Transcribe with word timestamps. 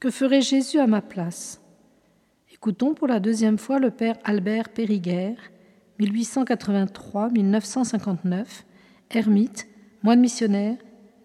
Que 0.00 0.10
ferait 0.10 0.42
Jésus 0.42 0.78
à 0.78 0.86
ma 0.86 1.02
place? 1.02 1.60
Écoutons 2.52 2.94
pour 2.94 3.08
la 3.08 3.18
deuxième 3.18 3.58
fois 3.58 3.80
le 3.80 3.90
père 3.90 4.16
Albert 4.22 4.68
Périguer, 4.68 5.34
1883-1959, 5.98 8.46
ermite, 9.10 9.66
moine 10.04 10.20
missionnaire, 10.20 10.76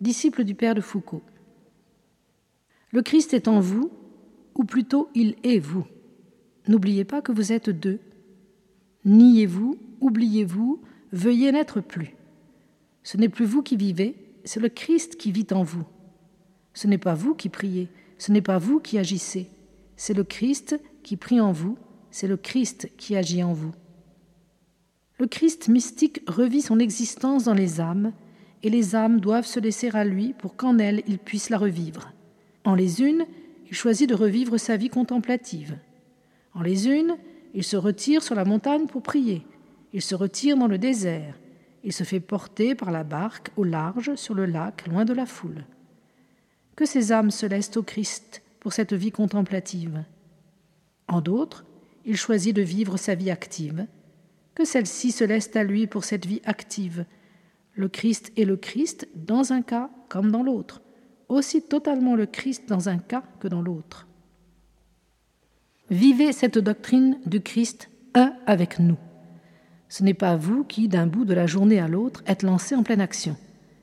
disciple 0.02 0.44
du 0.44 0.56
père 0.56 0.74
de 0.74 0.82
Foucault. 0.82 1.22
Le 2.90 3.04
Christ 3.04 3.36
est 3.36 3.48
en 3.48 3.60
vous, 3.60 3.92
ou 4.56 4.64
plutôt 4.64 5.08
il 5.14 5.36
est 5.44 5.60
vous. 5.60 5.86
N'oubliez 6.68 7.04
pas 7.04 7.22
que 7.22 7.32
vous 7.32 7.52
êtes 7.52 7.70
deux. 7.70 8.00
Niez-vous, 9.06 9.78
oubliez-vous, 10.02 10.82
veuillez 11.12 11.52
n'être 11.52 11.80
plus. 11.80 12.16
Ce 13.04 13.18
n'est 13.18 13.30
plus 13.30 13.46
vous 13.46 13.62
qui 13.62 13.78
vivez, 13.78 14.16
c'est 14.46 14.60
le 14.60 14.70
Christ 14.70 15.16
qui 15.16 15.32
vit 15.32 15.46
en 15.52 15.62
vous. 15.62 15.86
Ce 16.74 16.88
n'est 16.88 16.98
pas 16.98 17.14
vous 17.14 17.36
qui 17.36 17.50
priez, 17.50 17.88
ce 18.24 18.32
n'est 18.32 18.42
pas 18.42 18.58
vous 18.58 18.80
qui 18.80 18.98
agissez, 18.98 19.50
c'est 19.98 20.14
le 20.14 20.24
Christ 20.24 20.80
qui 21.04 21.18
prie 21.18 21.42
en 21.42 21.52
vous, 21.52 21.78
c'est 22.10 22.30
le 22.30 22.38
Christ 22.38 22.90
qui 22.96 23.18
agit 23.18 23.44
en 23.44 23.52
vous. 23.52 23.74
Le 25.20 25.28
Christ 25.28 25.68
mystique 25.68 26.22
revit 26.26 26.62
son 26.62 26.80
existence 26.80 27.44
dans 27.44 27.54
les 27.54 27.82
âmes, 27.82 28.14
et 28.62 28.70
les 28.70 28.96
âmes 28.96 29.20
doivent 29.20 29.46
se 29.46 29.60
laisser 29.60 29.90
à 29.94 30.06
lui 30.06 30.32
pour 30.32 30.56
qu'en 30.56 30.78
elles 30.78 31.04
il 31.06 31.20
puisse 31.20 31.50
la 31.50 31.58
revivre. 31.58 32.14
En 32.64 32.76
les 32.76 33.02
unes, 33.02 33.26
il 33.70 33.76
choisit 33.76 34.08
de 34.08 34.16
revivre 34.16 34.58
sa 34.58 34.78
vie 34.78 34.88
contemplative. 34.88 35.78
En 36.54 36.62
les 36.62 36.88
unes, 36.88 37.18
il 37.54 37.66
se 37.66 37.76
retire 37.76 38.24
sur 38.24 38.36
la 38.36 38.46
montagne 38.46 38.86
pour 38.86 39.04
prier, 39.04 39.46
il 39.92 40.02
se 40.02 40.16
retire 40.16 40.56
dans 40.56 40.68
le 40.68 40.78
désert, 40.78 41.38
il 41.84 41.92
se 41.92 42.06
fait 42.06 42.22
porter 42.22 42.74
par 42.74 42.90
la 42.90 43.04
barque 43.04 43.52
au 43.58 43.66
large 43.66 44.16
sur 44.16 44.34
le 44.34 44.46
lac, 44.46 44.88
loin 44.88 45.04
de 45.04 45.12
la 45.12 45.26
foule 45.26 45.66
que 46.76 46.86
ces 46.86 47.12
âmes 47.12 47.32
se 47.32 47.46
laissent 47.46 47.78
au 47.78 47.84
Christ 47.84 48.42
pour 48.60 48.74
cette 48.74 48.94
vie 48.94 49.12
contemplative. 49.12 50.04
En 51.08 51.22
d'autres, 51.22 51.66
il 52.06 52.18
choisit 52.18 52.56
de 52.56 52.62
vivre 52.62 52.98
sa 52.98 53.16
vie 53.16 53.32
active, 53.32 53.88
que 54.56 54.66
celle-ci 54.66 55.12
se 55.12 55.24
laisse 55.24 55.56
à 55.56 55.64
lui 55.64 55.88
pour 55.88 56.04
cette 56.04 56.26
vie 56.26 56.42
active. 56.46 57.06
Le 57.74 57.88
Christ 57.88 58.32
est 58.38 58.46
le 58.46 58.58
Christ 58.58 59.08
dans 59.16 59.54
un 59.54 59.62
cas 59.62 59.90
comme 60.10 60.32
dans 60.32 60.44
l'autre, 60.44 60.82
aussi 61.30 61.62
totalement 61.62 62.16
le 62.16 62.26
Christ 62.26 62.68
dans 62.68 62.90
un 62.90 62.98
cas 62.98 63.24
que 63.40 63.48
dans 63.48 63.62
l'autre. 63.62 64.08
Vivez 65.90 66.32
cette 66.32 66.58
doctrine 66.58 67.20
du 67.26 67.42
Christ 67.42 67.90
un 68.14 68.34
avec 68.46 68.80
nous. 68.80 68.98
Ce 69.90 70.04
n'est 70.04 70.14
pas 70.14 70.36
vous 70.36 70.64
qui, 70.64 70.88
d'un 70.88 71.08
bout 71.08 71.26
de 71.26 71.34
la 71.34 71.46
journée 71.46 71.80
à 71.80 71.88
l'autre, 71.88 72.24
êtes 72.26 72.44
lancé 72.44 72.76
en 72.76 72.84
pleine 72.84 73.02
action. 73.02 73.36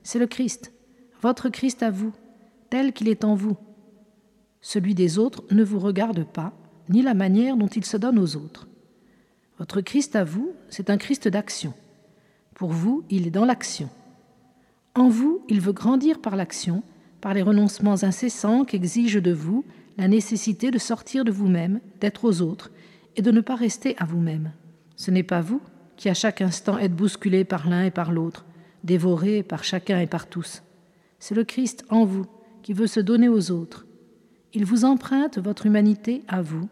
C'est 0.02 0.18
le 0.18 0.26
Christ, 0.26 0.72
votre 1.20 1.48
Christ 1.50 1.82
à 1.82 1.90
vous, 1.90 2.12
tel 2.70 2.92
qu'il 2.92 3.08
est 3.08 3.24
en 3.24 3.34
vous. 3.34 3.56
Celui 4.60 4.94
des 4.94 5.18
autres 5.18 5.44
ne 5.50 5.64
vous 5.64 5.78
regarde 5.78 6.24
pas, 6.24 6.52
ni 6.88 7.02
la 7.02 7.14
manière 7.14 7.56
dont 7.56 7.66
il 7.66 7.84
se 7.84 7.96
donne 7.96 8.18
aux 8.18 8.36
autres. 8.36 8.68
Votre 9.58 9.80
Christ 9.80 10.16
à 10.16 10.24
vous, 10.24 10.52
c'est 10.68 10.90
un 10.90 10.96
Christ 10.96 11.28
d'action. 11.28 11.74
Pour 12.54 12.70
vous, 12.70 13.04
il 13.10 13.26
est 13.26 13.30
dans 13.30 13.44
l'action. 13.44 13.90
En 14.94 15.08
vous, 15.08 15.44
il 15.48 15.60
veut 15.60 15.72
grandir 15.72 16.20
par 16.20 16.36
l'action, 16.36 16.82
par 17.20 17.34
les 17.34 17.42
renoncements 17.42 18.02
incessants 18.02 18.64
qu'exige 18.64 19.14
de 19.14 19.32
vous 19.32 19.64
la 19.98 20.08
nécessité 20.08 20.70
de 20.70 20.78
sortir 20.78 21.24
de 21.24 21.30
vous-même, 21.30 21.80
d'être 22.00 22.24
aux 22.24 22.40
autres, 22.40 22.70
et 23.16 23.22
de 23.22 23.30
ne 23.30 23.40
pas 23.40 23.54
rester 23.54 23.96
à 23.98 24.04
vous-même. 24.04 24.52
Ce 24.96 25.10
n'est 25.10 25.22
pas 25.22 25.40
vous 25.40 25.60
qui 25.96 26.08
à 26.08 26.14
chaque 26.14 26.40
instant 26.40 26.78
êtes 26.78 26.96
bousculé 26.96 27.44
par 27.44 27.68
l'un 27.68 27.84
et 27.84 27.90
par 27.90 28.12
l'autre, 28.12 28.46
dévoré 28.84 29.42
par 29.42 29.64
chacun 29.64 30.00
et 30.00 30.06
par 30.06 30.26
tous. 30.26 30.62
C'est 31.18 31.34
le 31.34 31.44
Christ 31.44 31.84
en 31.90 32.06
vous 32.06 32.24
qui 32.62 32.72
veut 32.72 32.86
se 32.86 33.00
donner 33.00 33.28
aux 33.28 33.50
autres. 33.50 33.86
Il 34.52 34.64
vous 34.64 34.84
emprunte 34.84 35.38
votre 35.38 35.66
humanité 35.66 36.22
à 36.28 36.42
vous, 36.42 36.68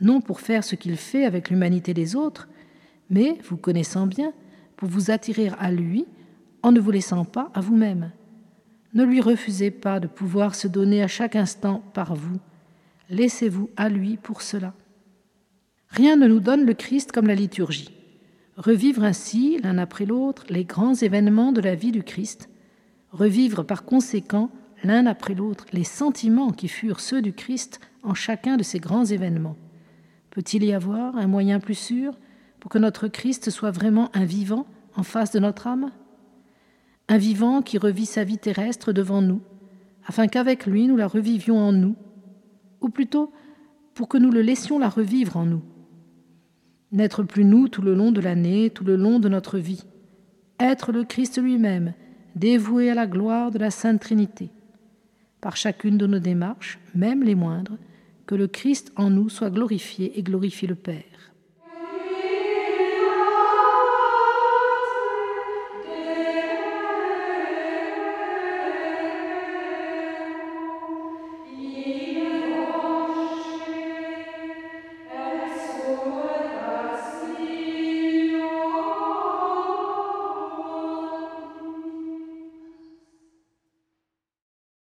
non 0.00 0.20
pour 0.20 0.40
faire 0.40 0.64
ce 0.64 0.74
qu'il 0.74 0.96
fait 0.96 1.24
avec 1.24 1.50
l'humanité 1.50 1.94
des 1.94 2.16
autres, 2.16 2.48
mais, 3.10 3.38
vous 3.48 3.56
connaissant 3.56 4.06
bien, 4.06 4.32
pour 4.76 4.88
vous 4.88 5.10
attirer 5.10 5.50
à 5.58 5.70
lui 5.70 6.06
en 6.62 6.72
ne 6.72 6.80
vous 6.80 6.90
laissant 6.90 7.24
pas 7.24 7.50
à 7.54 7.60
vous-même. 7.60 8.12
Ne 8.94 9.04
lui 9.04 9.20
refusez 9.20 9.70
pas 9.70 10.00
de 10.00 10.06
pouvoir 10.06 10.54
se 10.54 10.68
donner 10.68 11.02
à 11.02 11.08
chaque 11.08 11.36
instant 11.36 11.82
par 11.94 12.14
vous. 12.14 12.38
Laissez-vous 13.08 13.70
à 13.76 13.88
lui 13.88 14.16
pour 14.16 14.42
cela. 14.42 14.74
Rien 15.88 16.16
ne 16.16 16.26
nous 16.26 16.40
donne 16.40 16.64
le 16.64 16.74
Christ 16.74 17.12
comme 17.12 17.26
la 17.26 17.34
liturgie. 17.34 17.90
Revivre 18.56 19.04
ainsi, 19.04 19.58
l'un 19.62 19.78
après 19.78 20.06
l'autre, 20.06 20.44
les 20.48 20.64
grands 20.64 20.94
événements 20.94 21.52
de 21.52 21.60
la 21.60 21.74
vie 21.74 21.92
du 21.92 22.02
Christ, 22.02 22.48
revivre 23.10 23.64
par 23.64 23.84
conséquent 23.84 24.50
l'un 24.84 25.06
après 25.06 25.34
l'autre 25.34 25.66
les 25.72 25.84
sentiments 25.84 26.50
qui 26.50 26.68
furent 26.68 27.00
ceux 27.00 27.22
du 27.22 27.32
Christ 27.32 27.80
en 28.02 28.14
chacun 28.14 28.56
de 28.56 28.62
ces 28.62 28.80
grands 28.80 29.04
événements. 29.04 29.56
Peut-il 30.30 30.64
y 30.64 30.72
avoir 30.72 31.16
un 31.16 31.26
moyen 31.26 31.60
plus 31.60 31.74
sûr 31.74 32.18
pour 32.60 32.70
que 32.70 32.78
notre 32.78 33.08
Christ 33.08 33.50
soit 33.50 33.70
vraiment 33.70 34.10
un 34.14 34.24
vivant 34.24 34.66
en 34.96 35.02
face 35.02 35.32
de 35.32 35.38
notre 35.38 35.66
âme? 35.66 35.90
Un 37.08 37.18
vivant 37.18 37.62
qui 37.62 37.78
revit 37.78 38.06
sa 38.06 38.24
vie 38.24 38.38
terrestre 38.38 38.92
devant 38.92 39.22
nous, 39.22 39.40
afin 40.06 40.28
qu'avec 40.28 40.66
lui 40.66 40.86
nous 40.86 40.96
la 40.96 41.08
revivions 41.08 41.58
en 41.58 41.72
nous, 41.72 41.96
ou 42.80 42.88
plutôt 42.88 43.32
pour 43.94 44.08
que 44.08 44.18
nous 44.18 44.30
le 44.30 44.42
laissions 44.42 44.78
la 44.78 44.88
revivre 44.88 45.36
en 45.36 45.44
nous. 45.44 45.62
N'être 46.92 47.22
plus 47.22 47.44
nous 47.44 47.68
tout 47.68 47.82
le 47.82 47.94
long 47.94 48.12
de 48.12 48.20
l'année, 48.20 48.70
tout 48.70 48.84
le 48.84 48.96
long 48.96 49.18
de 49.18 49.28
notre 49.28 49.58
vie. 49.58 49.84
Être 50.58 50.92
le 50.92 51.04
Christ 51.04 51.40
lui-même, 51.40 51.92
dévoué 52.36 52.90
à 52.90 52.94
la 52.94 53.06
gloire 53.06 53.50
de 53.50 53.58
la 53.58 53.70
Sainte 53.70 54.00
Trinité 54.00 54.50
par 55.40 55.56
chacune 55.56 55.98
de 55.98 56.06
nos 56.06 56.18
démarches, 56.18 56.78
même 56.94 57.22
les 57.22 57.34
moindres, 57.34 57.76
que 58.26 58.34
le 58.34 58.46
Christ 58.46 58.92
en 58.96 59.10
nous 59.10 59.28
soit 59.28 59.50
glorifié 59.50 60.18
et 60.18 60.22
glorifie 60.22 60.66
le 60.66 60.74
Père. 60.74 61.29